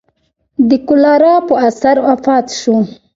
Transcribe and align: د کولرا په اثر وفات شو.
د 0.69 0.71
کولرا 0.87 1.35
په 1.47 1.53
اثر 1.67 1.95
وفات 2.07 2.45
شو. 2.59 2.75